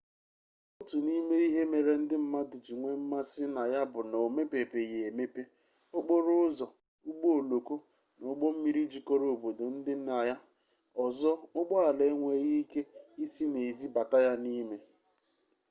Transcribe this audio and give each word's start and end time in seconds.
otu 0.79 0.97
n'ime 1.05 1.35
ihe 1.47 1.61
mere 1.71 1.93
ndị 2.01 2.15
mmadụ 2.23 2.55
ji 2.65 2.73
nwee 2.81 2.97
mmasi 3.01 3.43
na 3.55 3.63
ya 3.73 3.81
bu 3.91 3.99
na 4.09 4.17
o 4.25 4.27
mepebeghi 4.35 4.99
emepe 5.09 5.41
okporo 5.97 6.31
ụzọ 6.47 6.67
ụgbọ 7.09 7.27
oloko 7.39 7.75
na 8.17 8.23
ụgbọ 8.31 8.47
mmiri 8.55 8.81
jikọrọ 8.91 9.25
obodo 9.35 9.63
ndị 9.75 9.91
dị 9.97 10.03
na 10.07 10.15
ya 10.29 10.35
ọzọ 11.05 11.31
ụgbọala 11.59 12.03
enweghị 12.11 12.53
ike 12.63 12.81
isi 13.23 13.45
n'ezi 13.53 13.87
bata 13.95 14.17
ya 14.25 14.33
n'ime 14.43 14.77